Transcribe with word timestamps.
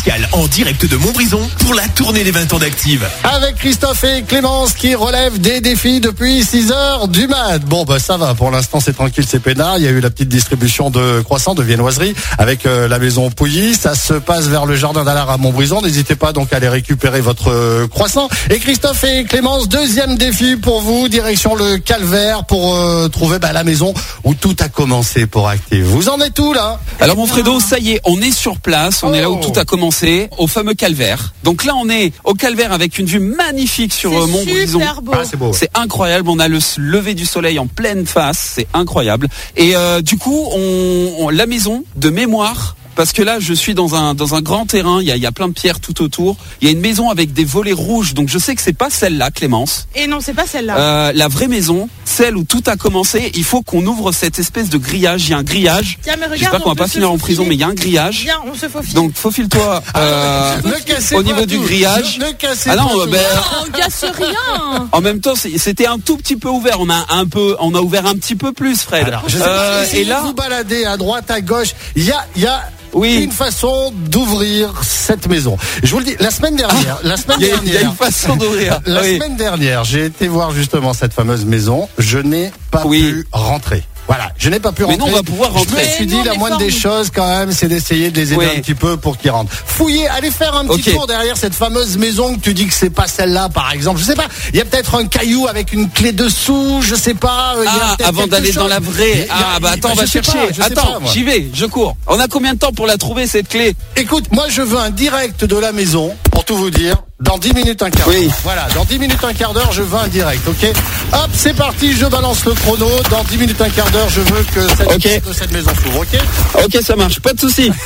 spécial 0.00 0.28
en 0.32 0.46
direct 0.46 0.86
de 0.86 0.96
Montbrison 0.96 1.40
pour 1.58 1.74
la 1.74 1.86
tournée 1.88 2.24
des 2.24 2.30
20 2.30 2.52
ans 2.54 2.58
d'Active. 2.58 3.06
Avec 3.24 3.56
Christophe 3.56 4.04
et 4.04 4.22
Clémence 4.22 4.72
qui 4.72 4.94
relèvent 4.94 5.38
des 5.40 5.60
défis 5.60 6.00
depuis 6.00 6.42
6 6.42 6.72
heures 6.72 7.08
du 7.08 7.26
mat. 7.28 7.58
Bon, 7.66 7.84
bah 7.84 7.98
ça 7.98 8.16
va. 8.16 8.34
Pour 8.34 8.50
l'instant, 8.50 8.80
c'est 8.80 8.94
tranquille, 8.94 9.24
c'est 9.28 9.40
peinard. 9.40 9.76
Il 9.78 9.84
y 9.84 9.88
a 9.88 9.90
eu 9.90 10.00
la 10.00 10.10
petite 10.10 10.28
distribution 10.28 10.90
de 10.90 11.20
croissants, 11.20 11.54
de 11.54 11.62
viennoiseries 11.62 12.14
avec 12.38 12.64
euh, 12.66 12.88
la 12.88 12.98
maison 12.98 13.30
Pouilly. 13.30 13.74
Ça 13.74 13.94
se 13.94 14.14
passe 14.14 14.46
vers 14.46 14.64
le 14.64 14.74
jardin 14.76 15.04
d'Alard 15.04 15.28
à 15.30 15.36
Montbrison. 15.36 15.82
N'hésitez 15.82 16.14
pas 16.16 16.32
donc 16.32 16.52
à 16.52 16.56
aller 16.56 16.68
récupérer 16.68 17.20
votre 17.20 17.50
euh, 17.50 17.86
croissant. 17.88 18.28
Et 18.48 18.58
Christophe 18.58 19.04
et 19.04 19.24
Clémence, 19.24 19.68
deuxième 19.68 20.16
défi 20.16 20.56
pour 20.56 20.80
vous, 20.80 21.08
direction 21.08 21.54
le 21.54 21.76
Calvaire 21.78 22.44
pour 22.44 22.74
euh, 22.76 23.08
trouver 23.08 23.38
bah, 23.38 23.52
la 23.52 23.64
maison 23.64 23.92
où 24.24 24.34
tout 24.34 24.56
a 24.60 24.68
commencé 24.68 25.26
pour 25.26 25.48
Active. 25.48 25.84
Vous 25.84 26.08
en 26.08 26.20
êtes 26.20 26.38
où 26.38 26.52
là? 26.54 26.80
Alors 27.00 27.16
mon 27.16 27.26
Fredo, 27.26 27.60
ça 27.60 27.78
y 27.78 27.92
est, 27.92 28.00
on 28.04 28.20
est 28.22 28.32
sur 28.32 28.58
place, 28.60 29.02
on 29.02 29.12
est 29.12 29.20
là 29.20 29.28
où 29.28 29.38
Oh. 29.40 29.46
tout 29.52 29.58
a 29.58 29.64
commencé, 29.64 29.89
au 30.38 30.46
fameux 30.46 30.74
calvaire. 30.74 31.32
Donc 31.44 31.64
là, 31.64 31.72
on 31.76 31.88
est 31.88 32.12
au 32.24 32.34
calvaire 32.34 32.72
avec 32.72 32.98
une 32.98 33.06
vue 33.06 33.20
magnifique 33.20 33.92
sur 33.92 34.12
euh, 34.12 34.26
Montbrison. 34.26 34.80
Ah, 35.12 35.22
c'est 35.24 35.36
beau. 35.36 35.46
ouais. 35.46 35.52
C'est 35.52 35.70
incroyable, 35.74 36.28
on 36.28 36.38
a 36.38 36.48
le 36.48 36.58
lever 36.78 37.14
du 37.14 37.26
soleil 37.26 37.58
en 37.58 37.66
pleine 37.66 38.06
face, 38.06 38.52
c'est 38.56 38.66
incroyable. 38.74 39.28
Et 39.56 39.74
euh, 39.76 40.00
du 40.00 40.16
coup, 40.18 40.46
on, 40.52 41.12
on- 41.18 41.28
la 41.30 41.46
maison 41.46 41.84
de 41.96 42.10
mémoire. 42.10 42.76
Parce 42.96 43.12
que 43.12 43.22
là, 43.22 43.38
je 43.40 43.54
suis 43.54 43.72
dans 43.72 43.94
un 43.94 44.14
dans 44.14 44.34
un 44.34 44.42
grand 44.42 44.66
terrain. 44.66 45.00
Il 45.00 45.06
y 45.06 45.12
a, 45.12 45.16
il 45.16 45.22
y 45.22 45.26
a 45.26 45.32
plein 45.32 45.48
de 45.48 45.54
pierres 45.54 45.80
tout 45.80 46.02
autour. 46.02 46.36
Il 46.60 46.66
y 46.66 46.68
a 46.68 46.72
une 46.72 46.80
maison 46.80 47.08
avec 47.08 47.32
des 47.32 47.44
volets 47.44 47.72
rouges. 47.72 48.12
Donc 48.14 48.28
je 48.28 48.36
sais 48.36 48.54
que 48.54 48.60
c'est 48.60 48.74
pas 48.76 48.90
celle-là, 48.90 49.30
Clémence. 49.30 49.86
Et 49.94 50.06
non, 50.06 50.18
c'est 50.20 50.34
pas 50.34 50.44
celle-là. 50.46 50.76
Euh, 50.76 51.12
la 51.14 51.28
vraie 51.28 51.48
maison, 51.48 51.88
celle 52.20 52.36
où 52.36 52.44
tout 52.44 52.62
a 52.66 52.76
commencé. 52.76 53.32
Il 53.34 53.44
faut 53.44 53.62
qu'on 53.62 53.84
ouvre 53.86 54.12
cette 54.12 54.38
espèce 54.38 54.68
de 54.68 54.78
grillage. 54.78 55.24
Il 55.26 55.30
y 55.30 55.34
a 55.34 55.38
un 55.38 55.42
grillage. 55.42 55.98
Tiens, 56.02 56.14
mais 56.18 56.24
regarde. 56.26 56.38
J'espère 56.38 56.60
qu'on 56.60 56.70
on 56.70 56.74
va 56.74 56.84
pas 56.84 56.88
finir 56.88 57.10
en 57.10 57.18
prison, 57.18 57.44
mais 57.46 57.54
il 57.54 57.60
y 57.60 57.64
a 57.64 57.68
un 57.68 57.74
grillage. 57.74 58.22
Viens, 58.24 58.40
on 58.46 58.54
se 58.54 58.68
faufile. 58.68 58.94
Donc 58.94 59.12
faufile-toi 59.14 59.82
euh, 59.96 60.56
Ne 60.64 60.72
cassez 60.84 61.14
au 61.14 61.18
pas 61.18 61.24
niveau 61.24 61.46
du 61.46 61.56
tout. 61.56 61.62
grillage. 61.62 62.18
Ne, 62.18 62.26
ne 62.26 62.30
Ah 62.66 62.76
non, 62.76 62.88
pas 62.88 62.94
euh, 62.94 63.06
ben, 63.06 63.20
on 63.66 63.70
casse 63.70 64.04
rien. 64.04 64.88
en 64.92 65.00
même 65.00 65.20
temps, 65.20 65.34
c'était 65.34 65.86
un 65.86 65.98
tout 65.98 66.16
petit 66.16 66.36
peu 66.36 66.48
ouvert. 66.48 66.76
On 66.80 66.90
a 66.90 67.06
un 67.10 67.26
peu, 67.26 67.56
on 67.60 67.74
a 67.74 67.80
ouvert 67.80 68.06
un 68.06 68.14
petit 68.14 68.36
peu 68.36 68.52
plus, 68.52 68.82
Fred. 68.82 69.06
Alors, 69.06 69.24
je 69.28 69.38
sais 69.38 69.44
Euh, 69.46 69.84
pas, 69.86 69.96
et 69.96 70.04
là, 70.04 70.20
vous 70.22 70.34
balader 70.34 70.84
à 70.84 70.96
droite, 70.96 71.30
à 71.30 71.40
gauche. 71.40 71.70
Il 71.96 72.04
y 72.04 72.12
a, 72.12 72.26
il 72.36 72.42
y 72.42 72.46
a 72.46 72.62
Oui. 72.92 73.22
une 73.24 73.32
façon 73.32 73.92
d'ouvrir 73.94 74.72
cette 74.82 75.28
maison. 75.28 75.56
Je 75.82 75.90
vous 75.92 75.98
le 76.00 76.04
dis, 76.04 76.16
la 76.20 76.30
semaine 76.30 76.56
dernière, 76.56 76.98
la 77.02 77.16
semaine 77.16 77.38
il 77.40 77.46
y, 77.46 77.50
a- 77.50 77.54
il 77.62 77.68
y 77.68 77.70
a 77.70 77.72
dernière, 77.80 77.90
une 77.90 77.96
façon 77.96 78.36
d'ouvrir. 78.36 78.80
la 78.86 79.02
Oui. 79.02 79.14
semaine 79.16 79.36
dernière, 79.36 79.84
j'ai 79.84 80.06
été 80.06 80.28
voir 80.28 80.50
justement 80.52 80.92
cette 80.92 81.12
fameuse 81.12 81.44
maison. 81.44 81.88
Je 81.98 82.18
n'ai 82.18 82.52
pas 82.70 82.82
Oui. 82.86 83.00
pu 83.12 83.26
rentrer. 83.32 83.84
Voilà, 84.10 84.32
je 84.38 84.50
n'ai 84.50 84.58
pas 84.58 84.72
pu 84.72 84.82
Mais 84.82 84.94
rentrer. 84.94 84.98
non, 84.98 85.12
on 85.12 85.16
va 85.16 85.22
pouvoir 85.22 85.50
Je 85.52 85.58
rentrer. 85.58 85.82
me 85.84 85.88
suis 85.88 86.00
Mais 86.00 86.06
dit, 86.06 86.22
la 86.24 86.32
mais 86.32 86.38
moindre 86.38 86.58
des 86.58 86.72
choses 86.72 87.10
quand 87.14 87.28
même, 87.28 87.52
c'est 87.52 87.68
d'essayer 87.68 88.10
de 88.10 88.16
les 88.16 88.32
aider 88.32 88.44
Oui. 88.44 88.46
un 88.56 88.60
petit 88.60 88.74
peu 88.74 88.96
pour 88.96 89.16
qu'ils 89.16 89.30
rentrent. 89.30 89.52
Fouillez, 89.64 90.08
allez 90.08 90.32
faire 90.32 90.56
un 90.56 90.66
petit 90.66 90.90
tour 90.90 91.06
derrière 91.06 91.36
cette 91.36 91.54
fameuse 91.54 91.96
maison 91.96 92.34
que 92.34 92.40
tu 92.40 92.52
dis 92.52 92.66
que 92.66 92.74
c'est 92.74 92.90
pas 92.90 93.06
celle-là, 93.06 93.50
par 93.50 93.70
exemple. 93.72 94.00
Je 94.00 94.04
sais 94.04 94.16
pas, 94.16 94.26
il 94.52 94.56
y 94.58 94.60
a 94.60 94.64
peut-être 94.64 94.96
un 94.96 95.06
caillou 95.06 95.46
avec 95.46 95.72
une 95.72 95.88
clé 95.88 96.10
dessous, 96.10 96.80
je 96.82 96.96
sais 96.96 97.14
pas. 97.14 97.54
il 97.58 97.62
y 97.64 97.68
a 97.68 97.70
Ah, 98.02 98.08
avant 98.08 98.26
d'aller 98.26 98.50
dans 98.50 98.66
la 98.66 98.80
vraie. 98.80 99.28
a- 99.30 99.34
Ah, 99.54 99.60
bah 99.60 99.70
attends, 99.74 99.90
on 99.92 99.94
je 99.94 100.00
va 100.00 100.06
sais 100.08 100.22
pas, 100.22 100.32
chercher. 100.32 100.54
je 100.54 100.62
Attends, 100.62 100.98
j'y 101.12 101.22
vais, 101.22 101.48
je 101.54 101.66
cours. 101.66 101.96
On 102.08 102.18
a 102.18 102.26
combien 102.26 102.54
de 102.54 102.58
temps 102.58 102.72
pour 102.72 102.88
la 102.88 102.96
trouver, 102.96 103.28
cette 103.28 103.48
clé? 103.48 103.76
Écoute, 103.94 104.24
moi 104.32 104.46
je 104.48 104.62
veux 104.62 104.78
un 104.78 104.90
direct 104.90 105.44
de 105.44 105.56
la 105.56 105.70
maison, 105.70 106.16
pour 106.30 106.44
tout 106.44 106.56
vous 106.56 106.70
dire, 106.70 106.96
dans 107.20 107.36
10 107.38 107.52
minutes 107.54 107.82
un 107.82 107.90
quart 107.90 108.06
d'heure. 108.08 108.16
Oui. 108.18 108.30
Voilà, 108.44 108.66
dans 108.74 108.84
10 108.84 108.98
minutes 108.98 109.22
un 109.24 109.32
quart 109.34 109.52
d'heure, 109.52 109.72
je 109.72 109.82
veux 109.82 109.98
un 109.98 110.08
direct, 110.08 110.46
ok 110.48 110.72
Hop, 111.12 111.28
c'est 111.34 111.54
parti, 111.54 111.92
je 111.92 112.06
balance 112.06 112.44
le 112.44 112.52
chrono. 112.52 112.88
Dans 113.10 113.24
10 113.24 113.36
minutes 113.38 113.60
un 113.60 113.68
quart 113.68 113.90
d'heure, 113.90 114.08
je 114.08 114.20
veux 114.20 114.42
que 114.54 114.60
cette, 114.76 115.34
cette 115.34 115.52
maison 115.52 115.70
s'ouvre, 115.82 116.00
ok 116.00 116.64
Ok, 116.64 116.78
ça 116.82 116.96
marche, 116.96 117.20
pas 117.20 117.32
de 117.32 117.40
souci. 117.40 117.70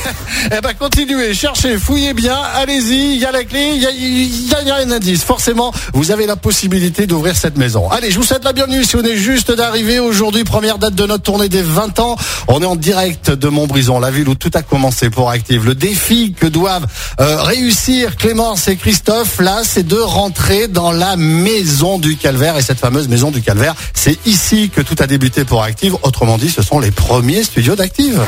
Eh 0.51 0.61
ben 0.61 0.73
continuez, 0.77 1.33
cherchez, 1.33 1.77
fouillez 1.77 2.13
bien, 2.13 2.37
allez-y, 2.55 3.13
il 3.15 3.17
y 3.19 3.25
a 3.25 3.31
la 3.31 3.43
clé, 3.43 3.71
il 3.75 3.81
y 3.81 3.85
a, 3.87 3.91
y 3.91 4.53
a- 4.53 4.61
y 4.61 4.71
a 4.71 4.75
un 4.75 4.91
indice. 4.91 5.23
Forcément, 5.23 5.73
vous 5.93 6.11
avez 6.11 6.27
la 6.27 6.35
possibilité 6.35 7.07
d'ouvrir 7.07 7.35
cette 7.35 7.57
maison. 7.57 7.89
Allez, 7.89 8.11
je 8.11 8.17
vous 8.17 8.23
souhaite 8.23 8.43
la 8.43 8.53
bienvenue 8.53 8.83
si 8.83 8.95
vous 8.95 9.01
venez 9.01 9.17
juste 9.17 9.51
d'arriver 9.51 9.97
aujourd'hui, 9.99 10.43
première 10.43 10.77
date 10.77 10.93
de 10.93 11.05
notre 11.07 11.23
tournée 11.23 11.49
des 11.49 11.61
20 11.63 11.99
ans. 11.99 12.15
On 12.47 12.61
est 12.61 12.65
en 12.65 12.75
direct 12.75 13.31
de 13.31 13.47
Montbrison, 13.47 13.99
la 13.99 14.11
ville 14.11 14.29
où 14.29 14.35
tout 14.35 14.51
a 14.53 14.61
commencé 14.61 15.09
pour 15.09 15.29
Active. 15.31 15.65
Le 15.65 15.73
défi 15.73 16.33
que 16.39 16.45
doivent 16.45 16.85
euh, 17.19 17.41
réussir 17.41 18.15
Et 18.67 18.75
Christophe, 18.75 19.39
là, 19.39 19.61
c'est 19.63 19.87
de 19.87 19.95
rentrer 19.95 20.67
dans 20.67 20.91
la 20.91 21.15
maison 21.15 21.99
du 21.99 22.17
Calvaire. 22.17 22.57
Et 22.57 22.61
cette 22.61 22.79
fameuse 22.79 23.07
maison 23.07 23.31
du 23.31 23.41
Calvaire, 23.41 23.75
c'est 23.93 24.17
ici 24.27 24.69
que 24.69 24.81
tout 24.81 24.95
a 24.99 25.07
débuté 25.07 25.45
pour 25.45 25.63
Active. 25.63 25.95
Autrement 26.03 26.37
dit, 26.37 26.49
ce 26.49 26.61
sont 26.61 26.79
les 26.79 26.91
premiers 26.91 27.43
studios 27.43 27.77
d'Active. 27.77 28.25